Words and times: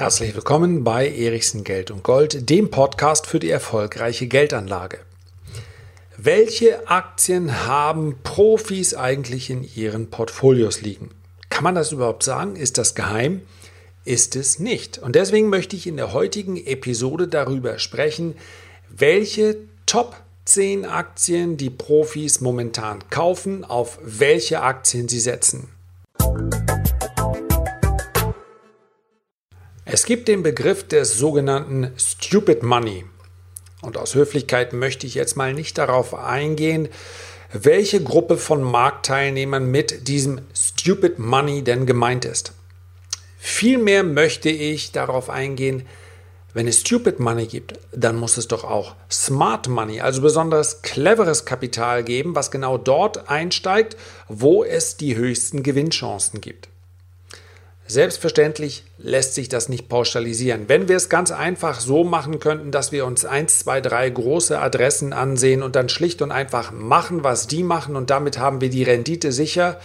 Herzlich 0.00 0.34
willkommen 0.34 0.82
bei 0.82 1.06
Erichsen 1.10 1.62
Geld 1.62 1.90
und 1.90 2.02
Gold, 2.02 2.48
dem 2.48 2.70
Podcast 2.70 3.26
für 3.26 3.38
die 3.38 3.50
erfolgreiche 3.50 4.28
Geldanlage. 4.28 5.00
Welche 6.16 6.88
Aktien 6.88 7.66
haben 7.66 8.16
Profis 8.22 8.94
eigentlich 8.94 9.50
in 9.50 9.62
ihren 9.62 10.08
Portfolios 10.08 10.80
liegen? 10.80 11.10
Kann 11.50 11.64
man 11.64 11.74
das 11.74 11.92
überhaupt 11.92 12.22
sagen? 12.22 12.56
Ist 12.56 12.78
das 12.78 12.94
geheim? 12.94 13.42
Ist 14.06 14.36
es 14.36 14.58
nicht. 14.58 14.96
Und 14.96 15.16
deswegen 15.16 15.50
möchte 15.50 15.76
ich 15.76 15.86
in 15.86 15.98
der 15.98 16.14
heutigen 16.14 16.56
Episode 16.56 17.28
darüber 17.28 17.78
sprechen, 17.78 18.36
welche 18.88 19.58
Top 19.84 20.16
10 20.46 20.86
Aktien 20.86 21.58
die 21.58 21.68
Profis 21.68 22.40
momentan 22.40 23.00
kaufen, 23.10 23.66
auf 23.66 23.98
welche 24.02 24.62
Aktien 24.62 25.08
sie 25.08 25.20
setzen. 25.20 25.68
Es 29.92 30.04
gibt 30.04 30.28
den 30.28 30.44
Begriff 30.44 30.86
des 30.86 31.18
sogenannten 31.18 31.90
Stupid 31.96 32.62
Money. 32.62 33.04
Und 33.82 33.96
aus 33.96 34.14
Höflichkeit 34.14 34.72
möchte 34.72 35.04
ich 35.04 35.16
jetzt 35.16 35.36
mal 35.36 35.52
nicht 35.52 35.78
darauf 35.78 36.14
eingehen, 36.14 36.88
welche 37.52 38.00
Gruppe 38.00 38.36
von 38.36 38.62
Marktteilnehmern 38.62 39.68
mit 39.68 40.06
diesem 40.06 40.42
Stupid 40.54 41.18
Money 41.18 41.64
denn 41.64 41.86
gemeint 41.86 42.24
ist. 42.24 42.52
Vielmehr 43.36 44.04
möchte 44.04 44.48
ich 44.48 44.92
darauf 44.92 45.28
eingehen, 45.28 45.82
wenn 46.54 46.68
es 46.68 46.82
Stupid 46.82 47.18
Money 47.18 47.46
gibt, 47.46 47.80
dann 47.90 48.14
muss 48.14 48.36
es 48.36 48.46
doch 48.46 48.62
auch 48.62 48.94
Smart 49.10 49.66
Money, 49.66 50.00
also 50.02 50.22
besonders 50.22 50.82
cleveres 50.82 51.46
Kapital 51.46 52.04
geben, 52.04 52.36
was 52.36 52.52
genau 52.52 52.78
dort 52.78 53.28
einsteigt, 53.28 53.96
wo 54.28 54.62
es 54.62 54.96
die 54.96 55.16
höchsten 55.16 55.64
Gewinnchancen 55.64 56.40
gibt. 56.40 56.68
Selbstverständlich 57.90 58.84
lässt 58.98 59.34
sich 59.34 59.48
das 59.48 59.68
nicht 59.68 59.88
pauschalisieren. 59.88 60.68
Wenn 60.68 60.88
wir 60.88 60.96
es 60.96 61.08
ganz 61.08 61.32
einfach 61.32 61.80
so 61.80 62.04
machen 62.04 62.38
könnten, 62.38 62.70
dass 62.70 62.92
wir 62.92 63.04
uns 63.04 63.24
eins, 63.24 63.58
zwei, 63.58 63.80
drei 63.80 64.08
große 64.08 64.60
Adressen 64.60 65.12
ansehen 65.12 65.60
und 65.60 65.74
dann 65.74 65.88
schlicht 65.88 66.22
und 66.22 66.30
einfach 66.30 66.70
machen, 66.70 67.24
was 67.24 67.48
die 67.48 67.64
machen 67.64 67.96
und 67.96 68.08
damit 68.08 68.38
haben 68.38 68.60
wir 68.60 68.70
die 68.70 68.84
Rendite 68.84 69.32
sicher, 69.32 69.80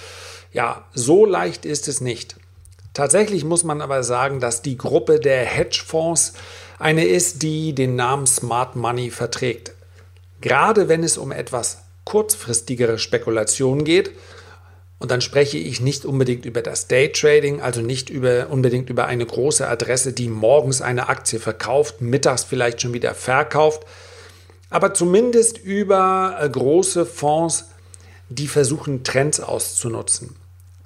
ja, 0.53 0.85
so 0.93 1.25
leicht 1.25 1.65
ist 1.65 1.87
es 1.87 1.99
nicht. 1.99 2.35
Tatsächlich 2.93 3.43
muss 3.43 3.63
man 3.63 3.81
aber 3.81 4.03
sagen, 4.03 4.39
dass 4.39 4.61
die 4.61 4.77
Gruppe 4.77 5.19
der 5.19 5.43
Hedgefonds 5.43 6.33
eine 6.77 7.05
ist, 7.05 7.41
die 7.41 7.73
den 7.73 7.95
Namen 7.95 8.27
Smart 8.27 8.75
Money 8.75 9.09
verträgt. 9.09 9.73
Gerade 10.41 10.89
wenn 10.89 11.03
es 11.03 11.17
um 11.17 11.31
etwas 11.31 11.79
kurzfristigere 12.03 12.99
Spekulationen 12.99 13.83
geht, 13.83 14.11
und 15.05 15.11
dann 15.11 15.21
spreche 15.21 15.59
ich 15.59 15.81
nicht 15.81 16.03
unbedingt 16.03 16.45
über 16.45 16.63
das 16.63 16.87
Daytrading, 16.87 17.61
also 17.61 17.79
nicht 17.79 18.09
über, 18.09 18.47
unbedingt 18.49 18.89
über 18.89 19.05
eine 19.05 19.23
große 19.23 19.67
Adresse, 19.67 20.13
die 20.13 20.27
morgens 20.27 20.81
eine 20.81 21.09
Aktie 21.09 21.39
verkauft, 21.39 22.01
mittags 22.01 22.43
vielleicht 22.43 22.81
schon 22.81 22.93
wieder 22.93 23.13
verkauft, 23.13 23.85
aber 24.71 24.95
zumindest 24.95 25.59
über 25.59 26.39
äh, 26.41 26.49
große 26.49 27.05
Fonds, 27.05 27.65
die 28.29 28.47
versuchen, 28.47 29.03
Trends 29.03 29.39
auszunutzen. 29.39 30.35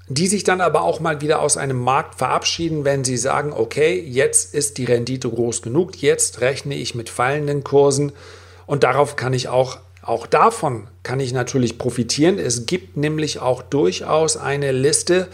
Die 0.10 0.28
sich 0.28 0.44
dann 0.44 0.60
aber 0.60 0.82
auch 0.82 1.00
mal 1.00 1.22
wieder 1.22 1.42
aus 1.42 1.56
einem 1.56 1.80
Markt 1.80 2.16
verabschieden, 2.16 2.84
wenn 2.84 3.06
sie 3.06 3.16
sagen, 3.16 3.54
okay, 3.54 3.98
jetzt 4.02 4.54
ist 4.54 4.80
die 4.80 4.84
Rendite 4.84 5.30
groß 5.30 5.62
genug, 5.62 6.02
jetzt 6.02 6.42
rechne 6.42 6.76
ich 6.76 6.94
mit 6.94 7.10
fallenden 7.10 7.64
Kursen 7.64 8.12
und 8.66 8.84
darauf 8.84 9.16
kann 9.16 9.32
ich 9.32 9.48
auch 9.48 9.78
auch 10.02 10.28
davon 10.28 10.88
kann 11.04 11.20
ich 11.20 11.34
natürlich 11.34 11.78
profitieren. 11.78 12.40
Es 12.40 12.66
gibt 12.66 12.98
nämlich 12.98 13.40
auch 13.40 13.62
durchaus 13.62 14.38
eine 14.38 14.72
Liste, 14.72 15.28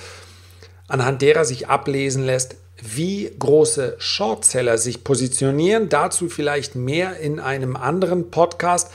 anhand 0.88 1.22
derer 1.22 1.46
sich 1.46 1.68
ablesen 1.68 2.26
lässt, 2.26 2.56
wie 2.82 3.32
große 3.40 3.96
Shortseller 4.00 4.78
sich 4.78 5.04
positionieren. 5.04 5.90
Dazu 5.90 6.30
vielleicht 6.30 6.76
mehr 6.76 7.18
in 7.18 7.40
einem 7.40 7.76
anderen 7.76 8.32
Podcast. 8.32 8.92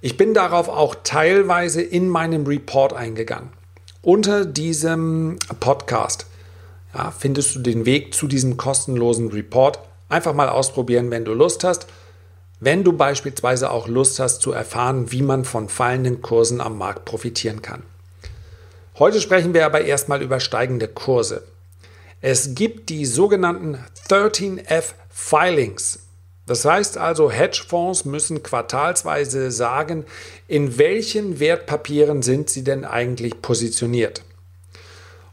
Ich 0.00 0.16
bin 0.16 0.34
darauf 0.34 0.68
auch 0.68 0.94
teilweise 1.02 1.82
in 1.82 2.08
meinem 2.08 2.46
Report 2.46 2.92
eingegangen. 2.92 3.50
Unter 4.00 4.44
diesem 4.44 5.36
Podcast 5.60 6.26
ja, 6.94 7.10
findest 7.10 7.56
du 7.56 7.60
den 7.60 7.84
Weg 7.84 8.14
zu 8.14 8.28
diesem 8.28 8.56
kostenlosen 8.56 9.28
Report. 9.28 9.80
Einfach 10.08 10.32
mal 10.32 10.48
ausprobieren, 10.48 11.10
wenn 11.10 11.24
du 11.24 11.34
Lust 11.34 11.64
hast. 11.64 11.86
Wenn 12.60 12.82
du 12.82 12.92
beispielsweise 12.92 13.70
auch 13.70 13.86
Lust 13.86 14.18
hast 14.18 14.40
zu 14.42 14.52
erfahren, 14.52 15.12
wie 15.12 15.22
man 15.22 15.44
von 15.44 15.68
fallenden 15.68 16.22
Kursen 16.22 16.60
am 16.60 16.76
Markt 16.76 17.04
profitieren 17.04 17.62
kann. 17.62 17.82
Heute 18.98 19.20
sprechen 19.20 19.54
wir 19.54 19.64
aber 19.64 19.82
erstmal 19.82 20.22
über 20.22 20.40
steigende 20.40 20.88
Kurse. 20.88 21.44
Es 22.20 22.56
gibt 22.56 22.88
die 22.88 23.06
sogenannten 23.06 23.78
13F 24.08 24.94
Filings. 25.08 26.00
Das 26.46 26.64
heißt 26.64 26.98
also, 26.98 27.30
Hedgefonds 27.30 28.04
müssen 28.04 28.42
quartalsweise 28.42 29.52
sagen, 29.52 30.04
in 30.48 30.78
welchen 30.78 31.38
Wertpapieren 31.38 32.22
sind 32.22 32.50
sie 32.50 32.64
denn 32.64 32.84
eigentlich 32.84 33.40
positioniert. 33.40 34.24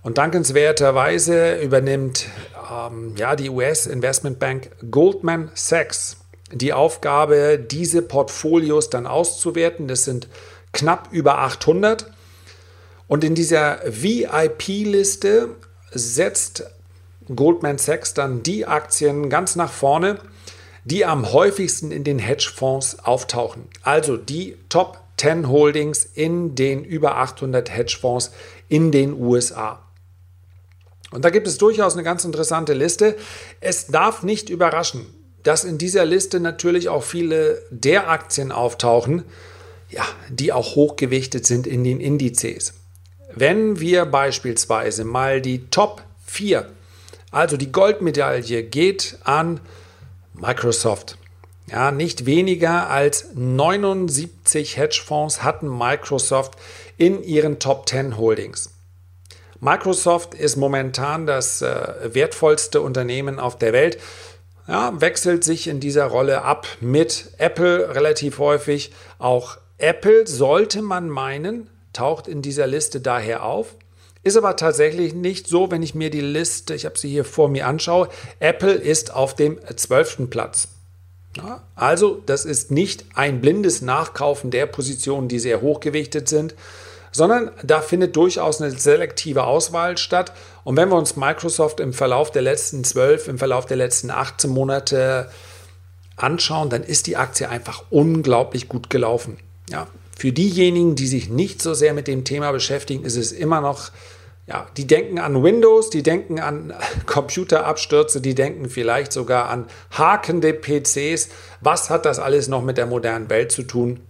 Und 0.04 0.20
dankenswerterweise 0.20 1.56
übernimmt 1.56 2.28
ähm, 2.72 3.16
ja, 3.18 3.36
die 3.36 3.50
US-Investmentbank 3.50 4.70
Goldman 4.92 5.50
Sachs 5.56 6.18
die 6.52 6.74
Aufgabe, 6.74 7.60
diese 7.60 8.02
Portfolios 8.02 8.90
dann 8.90 9.08
auszuwerten. 9.08 9.88
Das 9.88 10.06
sind 10.06 10.28
knapp 10.74 11.10
über 11.12 11.40
800. 11.40 12.12
Und 13.08 13.24
in 13.24 13.36
dieser 13.36 13.80
VIP-Liste 13.86 15.50
setzt 15.92 16.64
Goldman 17.34 17.78
Sachs 17.78 18.14
dann 18.14 18.44
die 18.44 18.66
Aktien 18.66 19.30
ganz 19.30 19.56
nach 19.56 19.72
vorne, 19.72 20.20
die 20.84 21.06
am 21.06 21.32
häufigsten 21.32 21.92
in 21.92 22.04
den 22.04 22.20
Hedgefonds 22.20 23.00
auftauchen. 23.00 23.68
Also 23.82 24.18
die 24.18 24.58
Top 24.70 25.00
10 25.18 25.48
Holdings 25.50 26.06
in 26.06 26.56
den 26.56 26.84
über 26.84 27.18
800 27.18 27.72
Hedgefonds 27.72 28.32
in 28.68 28.92
den 28.92 29.14
USA. 29.14 29.82
Und 31.12 31.24
da 31.24 31.30
gibt 31.30 31.48
es 31.48 31.58
durchaus 31.58 31.94
eine 31.94 32.04
ganz 32.04 32.26
interessante 32.26 32.74
Liste. 32.74 33.16
Es 33.62 33.88
darf 33.88 34.22
nicht 34.24 34.50
überraschen, 34.50 35.06
dass 35.46 35.64
in 35.64 35.78
dieser 35.78 36.06
Liste 36.06 36.40
natürlich 36.40 36.90
auch 36.90 37.04
viele 37.04 37.62
der 37.70 38.10
Aktien 38.10 38.52
auftauchen, 38.52 39.24
ja, 39.90 40.04
die 40.30 40.52
auch 40.52 40.76
hochgewichtet 40.76 41.46
sind 41.46 41.68
in 41.68 41.84
den 41.84 42.02
Indizes. 42.02 42.74
Wenn 43.34 43.80
wir 43.80 44.06
beispielsweise 44.06 45.06
mal 45.06 45.42
die 45.42 45.68
Top 45.70 46.02
4, 46.26 46.68
also 47.30 47.58
die 47.58 47.72
Goldmedaille 47.72 48.64
geht 48.64 49.20
an 49.24 49.60
Microsoft. 50.34 51.18
Ja, 51.70 51.92
nicht 51.92 52.26
weniger 52.26 52.90
als 52.90 53.28
79 53.36 54.78
Hedgefonds 54.78 55.44
hatten 55.44 55.70
Microsoft 55.70 56.56
in 56.98 57.24
ihren 57.24 57.60
Top 57.60 57.88
10 57.88 58.18
Holdings. 58.18 58.72
Microsoft 59.60 60.34
ist 60.34 60.56
momentan 60.56 61.28
das 61.28 61.62
äh, 61.62 62.10
wertvollste 62.14 62.82
Unternehmen 62.82 63.40
auf 63.40 63.58
der 63.58 63.74
Welt 63.74 64.00
ja, 64.68 65.00
wechselt 65.00 65.44
sich 65.44 65.68
in 65.68 65.80
dieser 65.80 66.06
Rolle 66.06 66.42
ab 66.44 66.68
mit 66.82 67.32
Apple 67.38 67.94
relativ 67.94 68.40
häufig. 68.40 68.92
Auch 69.20 69.58
Apple 69.78 70.26
sollte 70.26 70.82
man 70.82 71.10
meinen, 71.10 71.70
taucht 71.94 72.28
in 72.28 72.42
dieser 72.42 72.68
Liste 72.68 73.02
daher 73.02 73.44
auf. 73.44 73.76
Ist 74.24 74.38
aber 74.38 74.56
tatsächlich 74.56 75.14
nicht 75.14 75.48
so, 75.48 75.70
wenn 75.70 75.84
ich 75.84 75.94
mir 75.94 76.10
die 76.10 76.22
Liste, 76.22 76.74
ich 76.74 76.86
habe 76.86 76.98
sie 76.98 77.10
hier 77.10 77.26
vor 77.26 77.48
mir 77.48 77.68
anschaue. 77.68 78.10
Apple 78.40 78.74
ist 78.74 79.14
auf 79.14 79.36
dem 79.36 79.60
zwölften 79.76 80.32
Platz. 80.32 80.70
Ja, 81.38 81.62
also 81.76 82.22
das 82.26 82.46
ist 82.46 82.72
nicht 82.72 83.06
ein 83.14 83.42
blindes 83.42 83.82
Nachkaufen 83.82 84.52
der 84.52 84.66
Positionen, 84.66 85.28
die 85.28 85.40
sehr 85.40 85.62
hochgewichtet 85.62 86.28
sind, 86.30 86.56
sondern 87.16 87.50
da 87.64 87.80
findet 87.80 88.18
durchaus 88.18 88.62
eine 88.62 88.72
selektive 88.72 89.46
Auswahl 89.46 89.98
statt. 89.98 90.34
Und 90.66 90.76
wenn 90.76 90.90
wir 90.90 90.98
uns 90.98 91.16
Microsoft 91.16 91.80
im 91.80 91.94
Verlauf 91.94 92.30
der 92.30 92.42
letzten 92.42 92.84
zwölf, 92.84 93.30
im 93.30 93.38
Verlauf 93.38 93.66
der 93.66 93.78
letzten 93.78 94.12
18 94.12 94.50
Monate 94.50 95.30
anschauen, 96.18 96.70
dann 96.70 96.84
ist 96.84 97.08
die 97.08 97.16
Aktie 97.16 97.48
einfach 97.48 97.84
unglaublich 97.90 98.68
gut 98.68 98.90
gelaufen. 98.90 99.38
Ja, 99.70 99.88
für 100.18 100.34
diejenigen, 100.34 100.96
die 100.96 101.08
sich 101.08 101.30
nicht 101.30 101.62
so 101.62 101.74
sehr 101.74 101.94
mit 101.94 102.08
dem 102.08 102.26
Thema 102.26 102.52
beschäftigen, 102.52 103.06
ist 103.06 103.16
es 103.16 103.32
immer 103.32 103.62
noch, 103.62 103.92
ja, 104.46 104.68
die 104.76 104.86
denken 104.86 105.18
an 105.18 105.42
Windows, 105.42 105.90
die 105.90 106.04
denken 106.04 106.42
an 106.42 106.74
Computerabstürze, 107.06 108.20
die 108.20 108.36
denken 108.36 108.70
vielleicht 108.70 109.14
sogar 109.14 109.50
an 109.50 109.68
hakende 109.92 110.54
PCs. 110.54 111.30
Was 111.62 111.90
hat 111.90 112.06
das 112.06 112.20
alles 112.20 112.50
noch 112.50 112.62
mit 112.62 112.78
der 112.78 112.88
modernen 112.88 113.30
Welt 113.30 113.54
zu 113.54 113.64
tun? 113.64 114.02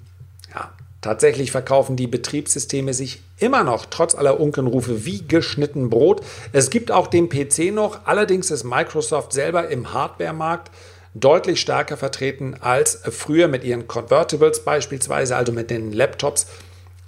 Tatsächlich 1.05 1.51
verkaufen 1.51 1.95
die 1.95 2.07
Betriebssysteme 2.07 2.91
sich 2.91 3.21
immer 3.37 3.63
noch, 3.63 3.85
trotz 3.85 4.15
aller 4.15 4.39
Unkenrufe, 4.39 5.05
wie 5.05 5.21
geschnitten 5.27 5.91
Brot. 5.91 6.21
Es 6.51 6.71
gibt 6.71 6.89
auch 6.89 7.05
den 7.05 7.29
PC 7.29 7.71
noch, 7.71 8.07
allerdings 8.07 8.49
ist 8.49 8.63
Microsoft 8.63 9.31
selber 9.31 9.67
im 9.67 9.93
Hardware-Markt 9.93 10.71
deutlich 11.13 11.61
stärker 11.61 11.95
vertreten 11.95 12.55
als 12.59 13.03
früher 13.11 13.47
mit 13.47 13.63
ihren 13.63 13.87
Convertibles 13.87 14.65
beispielsweise, 14.65 15.35
also 15.35 15.51
mit 15.51 15.69
den 15.69 15.91
Laptops, 15.91 16.47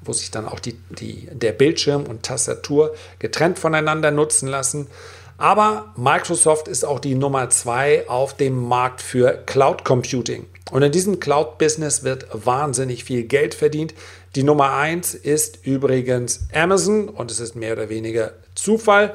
wo 0.02 0.14
sich 0.14 0.30
dann 0.30 0.48
auch 0.48 0.60
die, 0.60 0.78
die, 0.90 1.28
der 1.32 1.54
Bildschirm 1.54 2.04
und 2.04 2.22
Tastatur 2.22 2.94
getrennt 3.18 3.58
voneinander 3.58 4.12
nutzen 4.12 4.48
lassen. 4.48 4.86
Aber 5.38 5.94
Microsoft 5.96 6.68
ist 6.68 6.84
auch 6.84 7.00
die 7.00 7.14
Nummer 7.14 7.50
zwei 7.50 8.10
auf 8.10 8.36
dem 8.36 8.68
Markt 8.68 9.02
für 9.02 9.44
Cloud 9.46 9.86
Computing. 9.86 10.48
Und 10.72 10.82
in 10.82 10.92
diesem 10.92 11.20
Cloud-Business 11.20 12.04
wird 12.04 12.28
wahnsinnig 12.34 13.04
viel 13.04 13.24
Geld 13.24 13.54
verdient. 13.54 13.94
Die 14.36 14.44
Nummer 14.44 14.74
eins 14.74 15.14
ist 15.14 15.60
übrigens 15.64 16.48
Amazon 16.54 17.08
und 17.08 17.30
es 17.30 17.40
ist 17.40 17.56
mehr 17.56 17.74
oder 17.74 17.90
weniger 17.90 18.34
Zufall, 18.56 19.14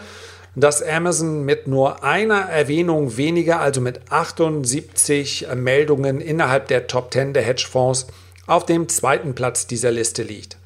dass 0.54 0.82
Amazon 0.82 1.44
mit 1.44 1.66
nur 1.66 2.04
einer 2.04 2.40
Erwähnung 2.40 3.16
weniger, 3.16 3.60
also 3.60 3.80
mit 3.80 4.00
78 4.10 5.48
Meldungen 5.56 6.20
innerhalb 6.20 6.68
der 6.68 6.86
Top 6.86 7.12
10 7.12 7.32
der 7.32 7.42
Hedgefonds, 7.42 8.06
auf 8.46 8.64
dem 8.64 8.88
zweiten 8.88 9.34
Platz 9.34 9.66
dieser 9.66 9.90
Liste 9.90 10.22
liegt. 10.22 10.56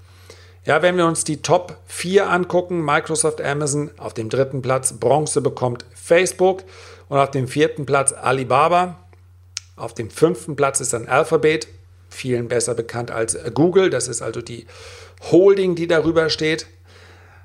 Ja, 0.66 0.82
wenn 0.82 0.96
wir 0.96 1.06
uns 1.06 1.22
die 1.22 1.42
Top 1.42 1.76
4 1.86 2.28
angucken, 2.28 2.84
Microsoft, 2.84 3.40
Amazon, 3.40 3.92
auf 3.98 4.14
dem 4.14 4.28
dritten 4.28 4.62
Platz 4.62 4.94
Bronze 4.94 5.40
bekommt 5.40 5.86
Facebook 5.94 6.64
und 7.08 7.18
auf 7.18 7.30
dem 7.30 7.46
vierten 7.46 7.86
Platz 7.86 8.12
Alibaba. 8.12 8.98
Auf 9.76 9.94
dem 9.94 10.10
fünften 10.10 10.56
Platz 10.56 10.80
ist 10.80 10.92
dann 10.92 11.06
Alphabet, 11.06 11.68
vielen 12.10 12.48
besser 12.48 12.74
bekannt 12.74 13.12
als 13.12 13.38
Google, 13.54 13.90
das 13.90 14.08
ist 14.08 14.22
also 14.22 14.42
die 14.42 14.66
Holding, 15.30 15.76
die 15.76 15.86
darüber 15.86 16.30
steht. 16.30 16.66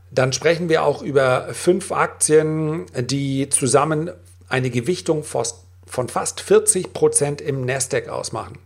Dann 0.10 0.34
sprechen 0.34 0.68
wir 0.68 0.84
auch 0.84 1.04
über 1.04 1.50
fünf 1.54 1.92
Aktien, 1.92 2.88
die 2.98 3.50
zusammen 3.50 4.10
eine 4.50 4.72
Gewichtung 4.72 5.24
von 5.24 6.10
fast 6.10 6.42
40 6.42 6.92
Prozent 6.92 7.40
im 7.40 7.66
Nasdaq 7.66 8.10
ausmachen. 8.10 8.58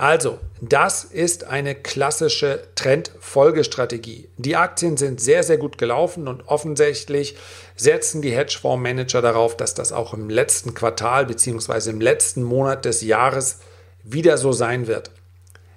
Also, 0.00 0.38
das 0.62 1.04
ist 1.04 1.44
eine 1.44 1.74
klassische 1.74 2.62
Trendfolgestrategie. 2.74 4.30
Die 4.38 4.56
Aktien 4.56 4.96
sind 4.96 5.20
sehr, 5.20 5.42
sehr 5.42 5.58
gut 5.58 5.76
gelaufen 5.76 6.26
und 6.26 6.48
offensichtlich 6.48 7.36
setzen 7.76 8.22
die 8.22 8.30
Hedgefondsmanager 8.30 9.20
darauf, 9.20 9.58
dass 9.58 9.74
das 9.74 9.92
auch 9.92 10.14
im 10.14 10.30
letzten 10.30 10.72
Quartal 10.72 11.26
bzw. 11.26 11.90
im 11.90 12.00
letzten 12.00 12.42
Monat 12.42 12.86
des 12.86 13.02
Jahres 13.02 13.58
wieder 14.02 14.38
so 14.38 14.52
sein 14.52 14.86
wird. 14.86 15.10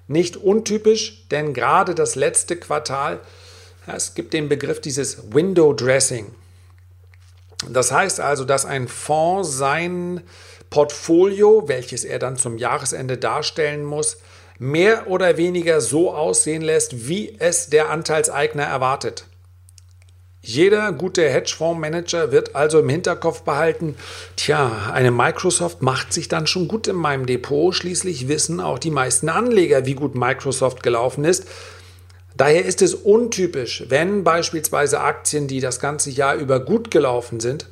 Nicht 0.08 0.38
untypisch, 0.38 1.28
denn 1.30 1.52
gerade 1.52 1.94
das 1.94 2.14
letzte 2.14 2.56
Quartal, 2.56 3.20
es 3.86 4.14
gibt 4.14 4.32
den 4.32 4.48
Begriff 4.48 4.80
dieses 4.80 5.34
Window 5.34 5.74
Dressing. 5.74 6.34
Das 7.68 7.92
heißt 7.92 8.20
also, 8.20 8.46
dass 8.46 8.64
ein 8.64 8.88
Fonds 8.88 9.58
sein 9.58 10.22
Portfolio, 10.74 11.68
welches 11.68 12.04
er 12.04 12.18
dann 12.18 12.36
zum 12.36 12.58
Jahresende 12.58 13.16
darstellen 13.16 13.84
muss, 13.84 14.16
mehr 14.58 15.06
oder 15.06 15.36
weniger 15.36 15.80
so 15.80 16.12
aussehen 16.12 16.62
lässt, 16.62 17.06
wie 17.06 17.36
es 17.38 17.68
der 17.68 17.90
Anteilseigner 17.90 18.64
erwartet. 18.64 19.24
Jeder 20.42 20.90
gute 20.90 21.30
Hedgefondsmanager 21.30 22.32
wird 22.32 22.56
also 22.56 22.80
im 22.80 22.88
Hinterkopf 22.88 23.42
behalten, 23.42 23.94
tja, 24.34 24.90
eine 24.92 25.12
Microsoft 25.12 25.80
macht 25.80 26.12
sich 26.12 26.26
dann 26.26 26.48
schon 26.48 26.66
gut 26.66 26.88
in 26.88 26.96
meinem 26.96 27.26
Depot, 27.26 27.72
schließlich 27.72 28.26
wissen 28.26 28.58
auch 28.58 28.80
die 28.80 28.90
meisten 28.90 29.28
Anleger, 29.28 29.86
wie 29.86 29.94
gut 29.94 30.16
Microsoft 30.16 30.82
gelaufen 30.82 31.24
ist. 31.24 31.46
Daher 32.36 32.64
ist 32.64 32.82
es 32.82 32.94
untypisch, 32.94 33.84
wenn 33.90 34.24
beispielsweise 34.24 34.98
Aktien, 34.98 35.46
die 35.46 35.60
das 35.60 35.78
ganze 35.78 36.10
Jahr 36.10 36.34
über 36.34 36.58
gut 36.58 36.90
gelaufen 36.90 37.38
sind, 37.38 37.68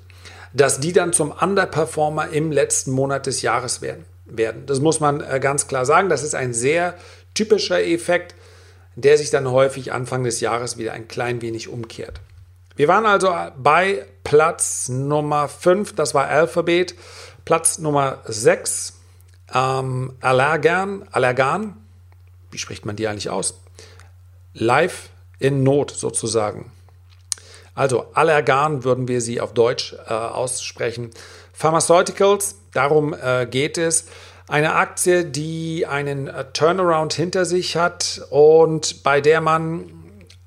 dass 0.53 0.81
die 0.81 0.93
dann 0.93 1.13
zum 1.13 1.31
Underperformer 1.31 2.29
im 2.29 2.53
letzten 2.53 2.91
Monat 2.91 3.27
des 3.27 3.43
Jahres 3.43 3.83
werden. 3.83 4.05
werden. 4.27 4.67
Das 4.67 4.81
muss 4.81 5.01
man 5.01 5.21
äh, 5.21 5.41
ganz 5.41 5.67
klar 5.67 5.87
sagen. 5.87 6.09
Das 6.09 6.23
ist 6.23 6.35
ein 6.35 6.53
sehr 6.53 6.95
typischer 7.35 7.83
Effekt, 7.83 8.35
der 8.97 9.17
sich 9.17 9.31
dann 9.31 9.51
häufig 9.51 9.93
Anfang 9.93 10.25
des 10.25 10.41
Jahres 10.41 10.77
wieder 10.77 10.93
ein 10.93 11.09
klein 11.09 11.41
wenig 11.43 11.69
umkehrt. 11.69 12.21
Wir 12.77 12.89
waren 12.89 13.07
also 13.07 13.35
bei 13.57 14.07
Platz 14.25 14.89
Nummer 14.89 15.49
5, 15.49 15.95
das 15.95 16.15
war 16.15 16.27
Alphabet. 16.27 16.95
Platz 17.45 17.79
Nummer 17.79 18.23
6, 18.25 18.99
ähm, 19.53 20.13
Allergan, 20.21 21.05
Allergan, 21.11 21.77
wie 22.51 22.59
spricht 22.59 22.87
man 22.87 22.97
die 22.97 23.09
eigentlich 23.09 23.31
aus? 23.31 23.61
Live 24.55 25.11
in 25.39 25.63
Not 25.63 25.91
sozusagen. 25.91 26.72
Also 27.75 28.07
Allergan 28.13 28.85
würden 28.85 29.09
wir 29.09 29.21
sie 29.21 29.41
auf 29.41 29.55
Deutsch 29.55 29.95
äh, 30.07 30.13
aussprechen. 30.13 31.11
Pharmaceuticals, 31.53 32.57
darum 32.73 33.15
äh, 33.15 33.47
geht 33.47 33.79
es. 33.79 34.07
Eine 34.49 34.75
Aktie, 34.75 35.25
die 35.25 35.87
einen 35.87 36.29
äh, 36.29 36.45
Turnaround 36.53 37.15
hinter 37.15 37.45
sich 37.45 37.77
hat 37.77 38.23
und 38.31 39.03
bei 39.03 39.21
der 39.21 39.41
man 39.41 39.85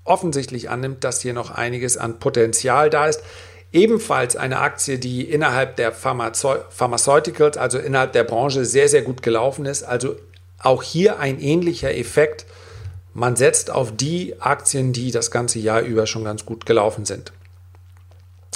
offensichtlich 0.03 0.69
annimmt, 0.69 1.03
dass 1.03 1.21
hier 1.21 1.33
noch 1.33 1.51
einiges 1.51 1.97
an 1.97 2.19
Potenzial 2.19 2.89
da 2.89 3.07
ist. 3.07 3.23
Ebenfalls 3.71 4.35
eine 4.35 4.59
Aktie, 4.59 4.99
die 4.99 5.23
innerhalb 5.23 5.75
der 5.75 5.91
Pharmazeu 5.91 6.59
Pharmaceuticals, 6.69 7.57
also 7.57 7.79
innerhalb 7.79 8.13
der 8.13 8.23
Branche, 8.23 8.63
sehr, 8.63 8.87
sehr 8.87 9.01
gut 9.01 9.21
gelaufen 9.23 9.65
ist. 9.65 9.83
Also 9.83 10.15
auch 10.59 10.83
hier 10.83 11.19
ein 11.19 11.39
ähnlicher 11.39 11.93
Effekt 11.93 12.45
man 13.15 13.37
setzt 13.37 13.71
auf 13.71 13.95
die 13.95 14.35
Aktien, 14.41 14.91
die 14.91 15.09
das 15.09 15.31
ganze 15.31 15.57
Jahr 15.57 15.79
über 15.81 16.05
schon 16.05 16.25
ganz 16.25 16.45
gut 16.45 16.65
gelaufen 16.65 17.05
sind. 17.05 17.31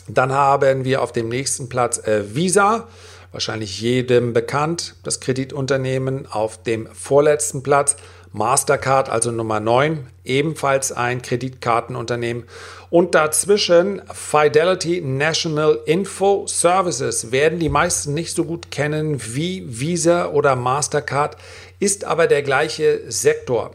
Dann 0.10 0.34
haben 0.34 0.84
wir 0.84 1.02
auf 1.02 1.14
dem 1.14 1.30
nächsten 1.30 1.70
Platz 1.70 1.98
äh, 2.06 2.36
Visa, 2.36 2.88
wahrscheinlich 3.32 3.80
jedem 3.80 4.34
bekannt, 4.34 4.96
das 5.04 5.22
Kreditunternehmen. 5.22 6.28
Auf 6.30 6.62
dem 6.62 6.88
vorletzten 6.88 7.64
Platz 7.64 7.96
Mastercard, 8.34 9.08
also 9.08 9.32
Nummer 9.32 9.62
9, 9.62 10.06
ebenfalls 10.26 10.92
ein 10.92 11.22
Kreditkartenunternehmen. 11.22 12.44
Und 12.90 13.16
dazwischen 13.16 14.02
Fidelity 14.12 15.00
National 15.00 15.80
Info 15.86 16.48
Services 16.48 17.32
werden 17.32 17.60
die 17.60 17.70
meisten 17.70 18.14
nicht 18.14 18.36
so 18.36 18.44
gut 18.44 18.72
kennen 18.72 19.22
wie 19.36 19.64
Visa 19.68 20.28
oder 20.28 20.58
Mastercard, 20.58 21.38
ist 21.80 22.04
aber 22.04 22.28
der 22.28 22.44
gleiche 22.44 23.10
Sektor. 23.10 23.72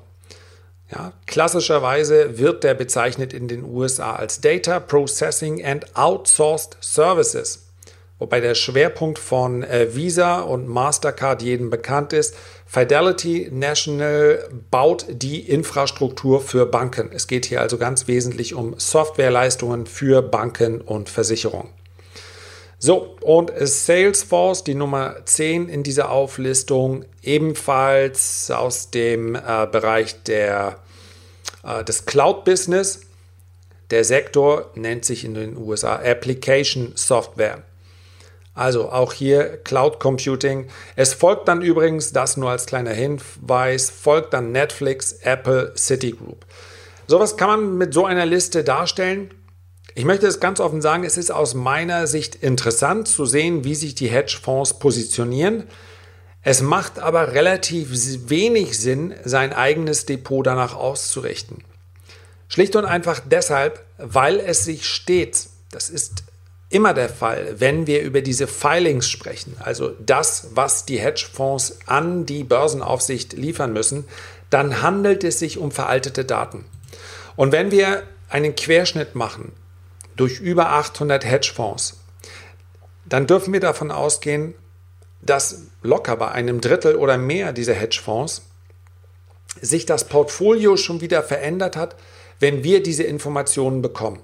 Ja, 0.90 1.12
klassischerweise 1.26 2.38
wird 2.38 2.62
der 2.62 2.74
bezeichnet 2.74 3.32
in 3.32 3.48
den 3.48 3.64
USA 3.64 4.16
als 4.16 4.40
Data 4.40 4.80
Processing 4.80 5.64
and 5.64 5.96
Outsourced 5.96 6.76
Services, 6.80 7.70
wobei 8.18 8.40
der 8.40 8.54
Schwerpunkt 8.54 9.18
von 9.18 9.62
äh, 9.62 9.94
Visa 9.94 10.40
und 10.40 10.68
Mastercard 10.68 11.42
jedem 11.42 11.70
bekannt 11.70 12.12
ist. 12.12 12.36
Fidelity 12.66 13.48
National 13.50 14.46
baut 14.70 15.06
die 15.08 15.40
Infrastruktur 15.40 16.42
für 16.42 16.66
Banken. 16.66 17.10
Es 17.12 17.28
geht 17.28 17.46
hier 17.46 17.62
also 17.62 17.78
ganz 17.78 18.06
wesentlich 18.06 18.54
um 18.54 18.74
Softwareleistungen 18.78 19.86
für 19.86 20.20
Banken 20.20 20.82
und 20.82 21.08
Versicherungen. 21.08 21.68
So, 22.78 23.16
und 23.22 23.50
Salesforce, 23.58 24.62
die 24.62 24.74
Nummer 24.74 25.16
10 25.24 25.70
in 25.70 25.82
dieser 25.82 26.10
Auflistung, 26.10 27.06
ebenfalls 27.22 28.50
aus 28.50 28.90
dem 28.90 29.34
äh, 29.34 29.66
Bereich 29.72 30.22
der, 30.24 30.76
äh, 31.64 31.84
des 31.84 32.06
Cloud-Business. 32.06 33.00
Der 33.90 34.04
Sektor 34.04 34.70
nennt 34.74 35.04
sich 35.04 35.24
in 35.24 35.34
den 35.34 35.56
USA 35.56 35.96
Application 35.96 36.92
Software. 36.94 37.62
Also 38.54 38.90
auch 38.90 39.12
hier 39.12 39.58
Cloud 39.64 39.98
Computing. 39.98 40.68
Es 40.94 41.12
folgt 41.12 41.48
dann 41.48 41.60
übrigens, 41.60 42.12
das 42.12 42.36
nur 42.36 42.50
als 42.50 42.66
kleiner 42.66 42.92
Hinweis, 42.92 43.90
folgt 43.90 44.32
dann 44.32 44.52
Netflix, 44.52 45.12
Apple, 45.22 45.74
Citigroup. 45.76 46.46
Sowas 47.08 47.36
kann 47.36 47.48
man 47.48 47.78
mit 47.78 47.92
so 47.92 48.06
einer 48.06 48.26
Liste 48.26 48.62
darstellen. 48.62 49.30
Ich 49.96 50.04
möchte 50.04 50.26
es 50.26 50.40
ganz 50.40 50.60
offen 50.60 50.82
sagen, 50.82 51.04
es 51.04 51.16
ist 51.16 51.30
aus 51.30 51.54
meiner 51.54 52.06
Sicht 52.06 52.36
interessant 52.36 53.08
zu 53.08 53.26
sehen, 53.26 53.64
wie 53.64 53.74
sich 53.74 53.94
die 53.94 54.08
Hedgefonds 54.08 54.78
positionieren. 54.78 55.64
Es 56.46 56.60
macht 56.60 56.98
aber 56.98 57.32
relativ 57.32 57.88
wenig 58.28 58.78
Sinn, 58.78 59.14
sein 59.24 59.54
eigenes 59.54 60.04
Depot 60.04 60.46
danach 60.46 60.74
auszurichten. 60.74 61.64
Schlicht 62.48 62.76
und 62.76 62.84
einfach 62.84 63.20
deshalb, 63.24 63.82
weil 63.96 64.38
es 64.38 64.64
sich 64.64 64.86
stets, 64.86 65.50
das 65.70 65.88
ist 65.88 66.22
immer 66.68 66.92
der 66.92 67.08
Fall, 67.08 67.54
wenn 67.58 67.86
wir 67.86 68.02
über 68.02 68.20
diese 68.20 68.46
Filings 68.46 69.08
sprechen, 69.08 69.56
also 69.58 69.92
das, 70.04 70.48
was 70.54 70.84
die 70.84 71.00
Hedgefonds 71.00 71.78
an 71.86 72.26
die 72.26 72.44
Börsenaufsicht 72.44 73.32
liefern 73.32 73.72
müssen, 73.72 74.04
dann 74.50 74.82
handelt 74.82 75.24
es 75.24 75.38
sich 75.38 75.56
um 75.56 75.70
veraltete 75.70 76.26
Daten. 76.26 76.66
Und 77.36 77.52
wenn 77.52 77.70
wir 77.70 78.02
einen 78.28 78.54
Querschnitt 78.54 79.14
machen 79.14 79.52
durch 80.16 80.40
über 80.40 80.70
800 80.70 81.24
Hedgefonds, 81.24 82.00
dann 83.06 83.26
dürfen 83.26 83.52
wir 83.52 83.60
davon 83.60 83.90
ausgehen, 83.90 84.54
dass 85.24 85.62
locker 85.82 86.16
bei 86.16 86.30
einem 86.30 86.60
Drittel 86.60 86.96
oder 86.96 87.18
mehr 87.18 87.52
dieser 87.52 87.74
Hedgefonds 87.74 88.42
sich 89.60 89.86
das 89.86 90.04
Portfolio 90.04 90.76
schon 90.76 91.00
wieder 91.00 91.22
verändert 91.22 91.76
hat, 91.76 91.96
wenn 92.40 92.64
wir 92.64 92.82
diese 92.82 93.04
Informationen 93.04 93.82
bekommen. 93.82 94.20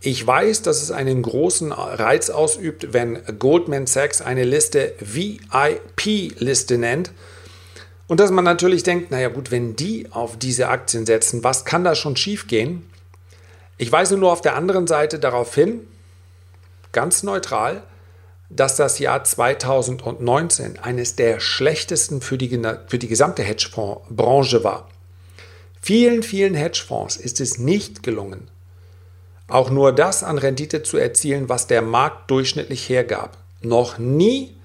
Ich 0.00 0.24
weiß, 0.24 0.62
dass 0.62 0.82
es 0.82 0.90
einen 0.90 1.22
großen 1.22 1.72
Reiz 1.72 2.30
ausübt, 2.30 2.92
wenn 2.92 3.18
Goldman 3.38 3.86
Sachs 3.86 4.20
eine 4.20 4.44
Liste 4.44 4.94
VIP-Liste 5.00 6.78
nennt. 6.78 7.12
Und 8.06 8.20
dass 8.20 8.30
man 8.30 8.44
natürlich 8.44 8.82
denkt, 8.82 9.10
naja 9.10 9.28
gut, 9.28 9.50
wenn 9.50 9.74
die 9.74 10.06
auf 10.12 10.38
diese 10.38 10.68
Aktien 10.68 11.06
setzen, 11.06 11.42
was 11.42 11.64
kann 11.64 11.82
da 11.82 11.94
schon 11.94 12.14
schiefgehen? 12.14 12.88
Ich 13.78 13.90
weise 13.90 14.16
nur 14.16 14.32
auf 14.32 14.42
der 14.42 14.54
anderen 14.54 14.86
Seite 14.86 15.18
darauf 15.18 15.54
hin, 15.54 15.80
ganz 16.92 17.22
neutral, 17.22 17.82
dass 18.48 18.76
das 18.76 18.98
Jahr 18.98 19.24
2019 19.24 20.78
eines 20.78 21.16
der 21.16 21.40
schlechtesten 21.40 22.20
für 22.20 22.38
die, 22.38 22.60
für 22.86 22.98
die 22.98 23.08
gesamte 23.08 23.42
Hedgefondsbranche 23.42 24.62
war. 24.62 24.88
Vielen, 25.80 26.22
vielen 26.22 26.54
Hedgefonds 26.54 27.16
ist 27.16 27.40
es 27.40 27.58
nicht 27.58 28.02
gelungen, 28.02 28.48
auch 29.48 29.70
nur 29.70 29.92
das 29.92 30.24
an 30.24 30.38
Rendite 30.38 30.82
zu 30.82 30.96
erzielen, 30.96 31.48
was 31.48 31.66
der 31.66 31.82
Markt 31.82 32.30
durchschnittlich 32.30 32.88
hergab. 32.88 33.38
Noch 33.62 33.98
nie 33.98 34.56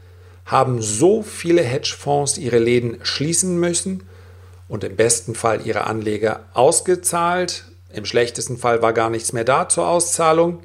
haben 0.46 0.82
so 0.82 1.22
viele 1.22 1.62
Hedgefonds 1.62 2.38
ihre 2.38 2.60
Läden 2.60 2.98
schließen 3.04 3.60
müssen 3.60 4.04
und 4.68 4.84
im 4.84 4.96
besten 4.96 5.36
Fall 5.36 5.66
ihre 5.66 5.86
Anleger 5.86 6.46
ausgezahlt. 6.54 7.66
Im 7.94 8.06
schlechtesten 8.06 8.58
Fall 8.58 8.82
war 8.82 8.94
gar 8.94 9.10
nichts 9.10 9.34
mehr 9.34 9.44
da 9.44 9.70
zur 9.70 9.88
Auszahlung, 9.88 10.60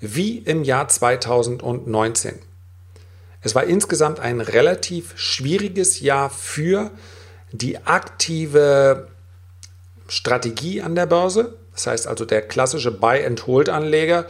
wie 0.00 0.38
im 0.38 0.64
Jahr 0.64 0.88
2019. 0.88 2.49
Es 3.42 3.54
war 3.54 3.64
insgesamt 3.64 4.20
ein 4.20 4.40
relativ 4.40 5.12
schwieriges 5.16 6.00
Jahr 6.00 6.30
für 6.30 6.90
die 7.52 7.78
aktive 7.84 9.08
Strategie 10.08 10.82
an 10.82 10.94
der 10.94 11.06
Börse. 11.06 11.56
Das 11.72 11.86
heißt 11.86 12.06
also 12.06 12.24
der 12.24 12.42
klassische 12.42 12.90
Buy-and-Hold-Anleger, 12.90 14.26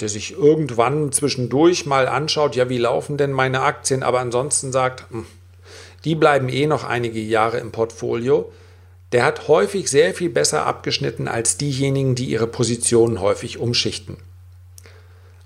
der 0.00 0.08
sich 0.08 0.32
irgendwann 0.32 1.12
zwischendurch 1.12 1.86
mal 1.86 2.08
anschaut, 2.08 2.56
ja, 2.56 2.68
wie 2.68 2.78
laufen 2.78 3.16
denn 3.16 3.30
meine 3.30 3.60
Aktien, 3.60 4.02
aber 4.02 4.20
ansonsten 4.20 4.72
sagt, 4.72 5.08
hm, 5.10 5.26
die 6.04 6.16
bleiben 6.16 6.48
eh 6.48 6.66
noch 6.66 6.82
einige 6.82 7.20
Jahre 7.20 7.58
im 7.58 7.70
Portfolio. 7.70 8.50
Der 9.12 9.24
hat 9.24 9.46
häufig 9.46 9.88
sehr 9.88 10.14
viel 10.14 10.30
besser 10.30 10.66
abgeschnitten 10.66 11.28
als 11.28 11.58
diejenigen, 11.58 12.14
die 12.14 12.24
ihre 12.24 12.46
Positionen 12.46 13.20
häufig 13.20 13.58
umschichten. 13.58 14.16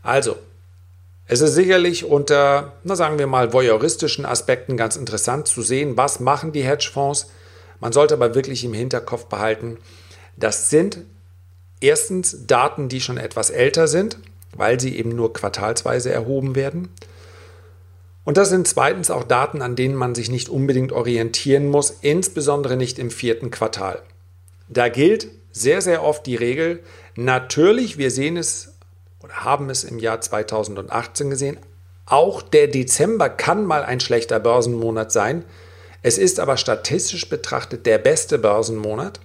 Also, 0.02 0.36
es 1.28 1.40
ist 1.40 1.54
sicherlich 1.54 2.04
unter, 2.04 2.74
na 2.84 2.94
sagen 2.94 3.18
wir 3.18 3.26
mal, 3.26 3.52
voyeuristischen 3.52 4.24
Aspekten 4.24 4.76
ganz 4.76 4.96
interessant 4.96 5.48
zu 5.48 5.62
sehen, 5.62 5.96
was 5.96 6.20
machen 6.20 6.52
die 6.52 6.62
Hedgefonds. 6.62 7.30
Man 7.80 7.92
sollte 7.92 8.14
aber 8.14 8.34
wirklich 8.34 8.64
im 8.64 8.72
Hinterkopf 8.72 9.26
behalten, 9.26 9.78
das 10.36 10.70
sind 10.70 10.98
erstens 11.80 12.46
Daten, 12.46 12.88
die 12.88 13.00
schon 13.00 13.18
etwas 13.18 13.50
älter 13.50 13.88
sind, 13.88 14.18
weil 14.54 14.78
sie 14.78 14.96
eben 14.96 15.10
nur 15.10 15.32
quartalsweise 15.32 16.12
erhoben 16.12 16.54
werden. 16.54 16.90
Und 18.24 18.36
das 18.36 18.48
sind 18.48 18.66
zweitens 18.66 19.10
auch 19.10 19.24
Daten, 19.24 19.62
an 19.62 19.76
denen 19.76 19.94
man 19.94 20.14
sich 20.14 20.30
nicht 20.30 20.48
unbedingt 20.48 20.92
orientieren 20.92 21.68
muss, 21.68 21.98
insbesondere 22.02 22.76
nicht 22.76 22.98
im 22.98 23.10
vierten 23.10 23.50
Quartal. 23.50 24.02
Da 24.68 24.88
gilt 24.88 25.28
sehr, 25.52 25.80
sehr 25.80 26.02
oft 26.02 26.26
die 26.26 26.36
Regel, 26.36 26.80
natürlich, 27.14 27.98
wir 27.98 28.10
sehen 28.10 28.36
es 28.36 28.75
oder 29.26 29.44
haben 29.44 29.70
es 29.70 29.84
im 29.84 29.98
Jahr 29.98 30.20
2018 30.20 31.30
gesehen. 31.30 31.58
Auch 32.06 32.42
der 32.42 32.68
Dezember 32.68 33.28
kann 33.28 33.66
mal 33.66 33.84
ein 33.84 34.00
schlechter 34.00 34.38
Börsenmonat 34.38 35.10
sein. 35.10 35.44
Es 36.02 36.18
ist 36.18 36.38
aber 36.38 36.56
statistisch 36.56 37.28
betrachtet 37.28 37.84
der 37.84 37.98
beste 37.98 38.38
Börsenmonat. 38.38 39.20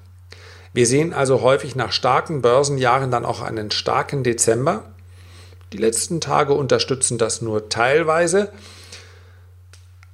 Wir 0.74 0.88
sehen 0.88 1.14
also 1.14 1.42
häufig 1.42 1.76
nach 1.76 1.92
starken 1.92 2.42
Börsenjahren 2.42 3.12
dann 3.12 3.26
auch 3.26 3.42
einen 3.42 3.72
starken 3.72 4.24
Dezember. 4.24 4.86
Die 5.74 5.78
letzten 5.78 6.22
Tage 6.22 6.54
unterstützen 6.54 7.18
das 7.18 7.42
nur 7.42 7.70
teilweise. 7.70 8.52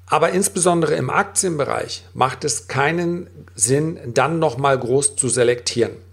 Aber 0.08 0.32
insbesondere 0.32 0.96
im 0.96 1.10
Aktienbereich 1.10 2.06
macht 2.14 2.44
es 2.44 2.68
keinen 2.68 3.30
Sinn, 3.56 4.00
dann 4.14 4.40
nochmal 4.40 4.78
groß 4.78 5.16
zu 5.16 5.30
selektieren. 5.30 6.07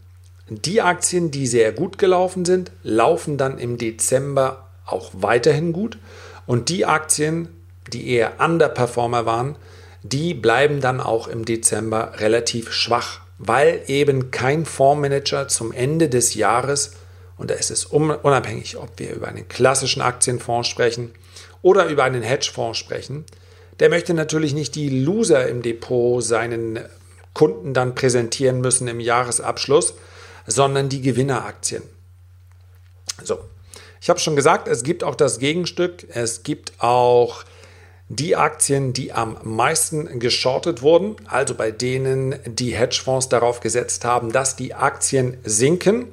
Die 0.49 0.83
Aktien, 0.83 1.31
die 1.31 1.47
sehr 1.47 1.73
gut 1.73 1.97
gelaufen 1.97 2.45
sind, 2.45 2.71
laufen 2.83 3.39
dann 3.39 3.59
im 3.59 3.79
Dezember 3.79 4.69
auch 4.85 5.11
weiterhin 5.15 5.73
gut. 5.73 5.99
Und 6.47 6.69
die 6.69 6.85
Aktien, 6.85 7.49
die 7.93 8.11
eher 8.11 8.41
Underperformer 8.41 9.25
waren, 9.25 9.57
die 10.03 10.35
bleiben 10.35 10.83
dann 10.83 11.01
auch 11.01 11.29
im 11.29 11.47
Dezember 11.47 12.13
relativ 12.19 12.73
schwach, 12.73 13.21
weil 13.39 13.81
eben 13.87 14.31
kein 14.31 14.67
Fondsmanager 14.67 15.49
zum 15.49 15.73
Ende 15.73 16.11
des 16.11 16.35
Jahres, 16.35 16.93
und 17.39 17.51
da 17.51 17.55
ist 17.55 17.71
es 17.71 17.87
unabhängig, 17.87 18.77
ob 18.77 18.91
wir 18.99 19.15
über 19.15 19.29
einen 19.29 19.49
klassischen 19.49 20.03
Aktienfonds 20.03 20.69
sprechen 20.69 21.13
oder 21.63 21.87
über 21.87 22.05
einen 22.05 22.23
Hedgefonds 22.23 22.79
sprechen, 22.79 23.25
der 23.81 23.89
möchte 23.89 24.13
natürlich 24.13 24.53
nicht 24.53 24.75
die 24.75 24.91
Loser 24.91 25.49
im 25.49 25.63
Depot 25.63 26.23
seinen 26.23 26.81
Kunden 27.33 27.73
dann 27.73 27.95
präsentieren 27.95 28.61
müssen 28.61 28.87
im 28.87 29.01
Jahresabschluss, 29.01 29.95
sondern 30.47 30.89
die 30.89 31.01
Gewinneraktien. 31.01 31.83
So, 33.23 33.39
ich 34.01 34.11
habe 34.11 34.21
schon 34.21 34.37
gesagt, 34.37 34.69
es 34.69 34.83
gibt 34.83 35.03
auch 35.03 35.15
das 35.15 35.39
Gegenstück. 35.39 36.07
Es 36.11 36.43
gibt 36.43 36.75
auch 36.79 37.45
die 38.09 38.37
Aktien, 38.37 38.93
die 38.93 39.13
am 39.13 39.39
meisten 39.45 40.19
geschortet 40.19 40.83
wurden, 40.83 41.17
also 41.27 41.55
bei 41.55 41.71
denen 41.71 42.39
die 42.45 42.75
Hedgefonds 42.75 43.31
darauf 43.31 43.61
gesetzt 43.61 44.05
haben, 44.05 44.31
dass 44.31 44.57
die 44.57 44.75
Aktien 44.75 45.39
sinken. 45.43 46.09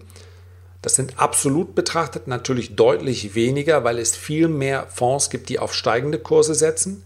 Das 0.82 0.96
sind 0.96 1.20
absolut 1.20 1.76
betrachtet 1.76 2.28
natürlich 2.28 2.76
deutlich 2.76 3.36
weniger, 3.36 3.84
weil 3.84 4.00
es 4.00 4.16
viel 4.16 4.48
mehr 4.48 4.88
Fonds 4.88 5.30
gibt, 5.30 5.50
die 5.50 5.60
auf 5.60 5.74
steigende 5.74 6.18
Kurse 6.18 6.56
setzen. 6.56 7.04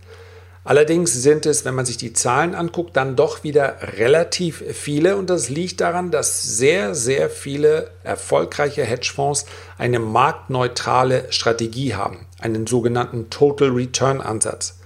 Allerdings 0.65 1.13
sind 1.13 1.45
es, 1.45 1.63
wenn 1.63 1.75
man 1.75 1.85
sich 1.85 1.97
die 1.97 2.13
Zahlen 2.13 2.55
anguckt, 2.55 2.97
dann 2.97 3.15
doch 3.15 3.43
wieder 3.43 3.77
relativ 3.99 4.63
viele 4.73 5.15
und 5.15 5.29
das 5.29 5.47
liegt 5.47 5.79
daran, 5.79 6.09
dass 6.09 6.41
sehr, 6.41 6.95
sehr 6.95 7.29
viele 7.29 7.91
erfolgreiche 8.03 8.83
Hedgefonds 8.83 9.45
eine 9.77 9.99
marktneutrale 9.99 11.31
Strategie 11.31 11.93
haben, 11.93 12.25
einen 12.39 12.65
sogenannten 12.65 13.29
Total 13.29 13.69
Return 13.69 14.21
Ansatz. 14.21 14.79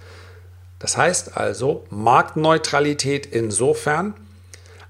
Das 0.80 0.98
heißt 0.98 1.38
also 1.38 1.86
Marktneutralität 1.90 3.26
insofern, 3.26 4.16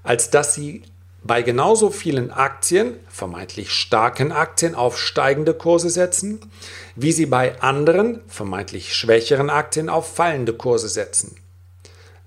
als 0.02 0.30
dass 0.30 0.54
sie 0.54 0.82
bei 1.22 1.42
genauso 1.42 1.90
vielen 1.90 2.30
Aktien, 2.30 2.98
vermeintlich 3.08 3.70
starken 3.70 4.32
Aktien, 4.32 4.74
auf 4.74 4.98
steigende 4.98 5.54
Kurse 5.54 5.90
setzen, 5.90 6.40
wie 6.96 7.12
sie 7.12 7.26
bei 7.26 7.60
anderen, 7.60 8.22
vermeintlich 8.26 8.94
schwächeren 8.94 9.50
Aktien 9.50 9.88
auf 9.88 10.14
fallende 10.14 10.54
Kurse 10.54 10.88
setzen. 10.88 11.36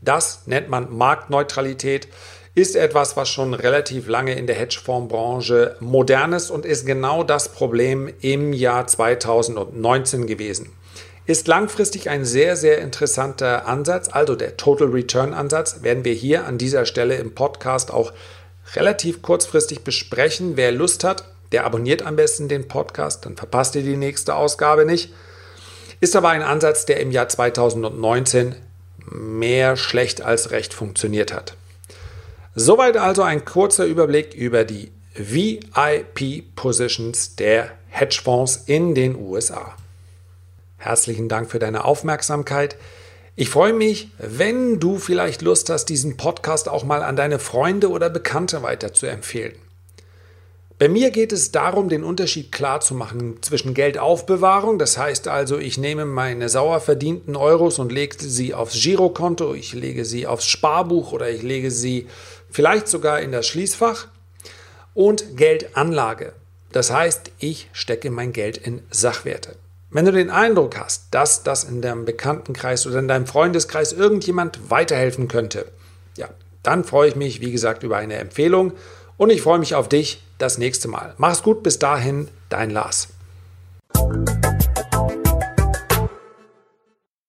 Das 0.02 0.44
nennt 0.46 0.70
man 0.70 0.96
Marktneutralität, 0.96 2.08
ist 2.56 2.76
etwas, 2.76 3.18
was 3.18 3.30
schon 3.30 3.56
relativ 3.56 4.08
lange 4.08 4.36
in 4.36 4.46
der 4.46 4.56
Hedgefondsbranche 4.56 5.76
modern 5.80 6.34
ist 6.34 6.52
und 6.52 6.66
ist 6.66 6.86
genau 6.86 7.24
das 7.24 7.50
Problem 7.50 8.14
im 8.22 8.54
Jahr 8.54 8.86
2019 8.86 10.28
gewesen. 10.28 10.70
Ist 11.26 11.48
langfristig 11.48 12.10
ein 12.10 12.26
sehr, 12.26 12.56
sehr 12.56 12.80
interessanter 12.80 13.66
Ansatz, 13.66 14.10
also 14.12 14.36
der 14.36 14.58
Total 14.58 14.90
Return 14.90 15.34
Ansatz, 15.34 15.82
werden 15.82 16.06
wir 16.06 16.14
hier 16.14 16.46
an 16.46 16.58
dieser 16.58 16.86
Stelle 16.86 17.16
im 17.16 17.34
Podcast 17.34 17.92
auch 17.92 18.12
relativ 18.76 19.22
kurzfristig 19.22 19.84
besprechen. 19.84 20.58
Wer 20.58 20.72
Lust 20.72 21.04
hat, 21.04 21.26
der 21.52 21.66
abonniert 21.66 22.02
am 22.04 22.16
besten 22.16 22.48
den 22.48 22.68
Podcast, 22.68 23.26
dann 23.26 23.38
verpasst 23.38 23.76
ihr 23.76 23.84
die 23.84 23.98
nächste 23.98 24.34
Ausgabe 24.36 24.86
nicht. 24.86 25.14
Ist 26.00 26.16
aber 26.16 26.30
ein 26.30 26.42
Ansatz, 26.42 26.86
der 26.86 27.00
im 27.00 27.12
Jahr 27.12 27.30
2019 27.30 28.56
mehr 29.12 29.78
schlecht 29.78 30.22
als 30.22 30.52
recht 30.52 30.74
funktioniert 30.74 31.34
hat. 31.34 31.56
Soweit 32.56 32.98
also 32.98 33.24
ein 33.24 33.46
kurzer 33.46 33.86
Überblick 33.86 34.34
über 34.34 34.64
die 34.64 34.92
VIP-Positions 35.16 37.36
der 37.36 37.72
Hedgefonds 37.90 38.64
in 38.66 38.96
den 38.96 39.16
USA. 39.16 39.76
Herzlichen 40.78 41.30
Dank 41.30 41.52
für 41.52 41.60
deine 41.60 41.86
Aufmerksamkeit. 41.86 42.76
Ich 43.36 43.50
freue 43.50 43.74
mich, 43.74 44.12
wenn 44.20 44.80
du 44.80 45.00
vielleicht 45.00 45.42
Lust 45.42 45.72
hast, 45.72 45.86
diesen 45.86 46.18
Podcast 46.18 46.70
auch 46.70 46.84
mal 46.84 47.02
an 47.02 47.16
deine 47.16 47.40
Freunde 47.40 47.90
oder 47.90 48.12
Bekannte 48.12 48.62
weiterzuempfehlen. 48.62 49.56
Bei 50.78 50.88
mir 50.88 51.10
geht 51.10 51.32
es 51.32 51.52
darum, 51.52 51.90
den 51.90 52.04
Unterschied 52.04 52.52
klar 52.52 52.80
zu 52.82 52.94
machen 52.94 53.42
zwischen 53.42 53.74
Geldaufbewahrung, 53.74 54.78
das 54.78 55.00
heißt 55.00 55.28
also, 55.28 55.58
ich 55.58 55.80
nehme 55.80 56.06
meine 56.06 56.48
sauer 56.48 56.80
verdienten 56.80 57.36
Euros 57.36 57.80
und 57.80 57.92
lege 57.92 58.18
sie 58.20 58.54
aufs 58.54 58.80
Girokonto, 58.80 59.56
ich 59.56 59.74
lege 59.74 60.06
sie 60.06 60.28
aufs 60.28 60.46
Sparbuch 60.46 61.12
oder 61.12 61.32
ich 61.32 61.42
lege 61.42 61.72
sie 61.72 62.08
vielleicht 62.52 62.88
sogar 62.88 63.20
in 63.20 63.32
das 63.32 63.48
Schließfach 63.48 64.10
und 64.94 65.38
Geldanlage. 65.38 66.34
Das 66.72 66.92
heißt, 66.92 67.32
ich 67.40 67.70
stecke 67.74 68.12
mein 68.12 68.32
Geld 68.32 68.58
in 68.58 68.84
Sachwerte. 68.92 69.56
Wenn 69.94 70.06
du 70.06 70.12
den 70.12 70.32
Eindruck 70.32 70.76
hast, 70.80 71.06
dass 71.12 71.44
das 71.44 71.64
in 71.64 71.84
deinem 71.84 72.04
Bekanntenkreis 72.04 72.88
oder 72.88 72.98
in 72.98 73.08
deinem 73.08 73.28
Freundeskreis 73.28 73.94
irgendjemand 73.94 74.72
weiterhelfen 74.72 75.28
könnte, 75.28 75.68
ja, 76.18 76.30
dann 76.64 76.84
freue 76.84 77.10
ich 77.10 77.16
mich, 77.16 77.42
wie 77.42 77.52
gesagt, 77.52 77.84
über 77.84 77.98
eine 77.98 78.16
Empfehlung 78.16 78.74
und 79.18 79.30
ich 79.30 79.44
freue 79.44 79.60
mich 79.60 79.76
auf 79.76 79.88
dich 79.88 80.24
das 80.40 80.58
nächste 80.58 80.88
Mal. 80.88 81.14
Mach's 81.18 81.44
gut, 81.44 81.62
bis 81.62 81.78
dahin, 81.78 82.28
dein 82.50 82.72
Lars. 82.72 83.10